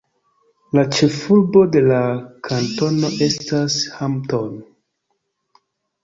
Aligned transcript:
La 0.77 0.83
ĉefurbo 0.99 1.59
de 1.75 1.83
la 1.89 1.99
kantono 2.47 3.11
estas 3.25 3.75
Hampton. 3.99 4.57